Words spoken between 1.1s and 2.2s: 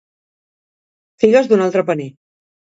Figues d'un altre paner.